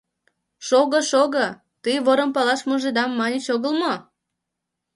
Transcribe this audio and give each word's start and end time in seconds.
Шого-шого, 0.67 1.45
тый 1.83 1.97
ворым 2.05 2.29
палаш 2.35 2.61
мужедам 2.67 3.11
маньыч 3.19 3.45
огыл 3.55 3.73
мо? 3.81 3.93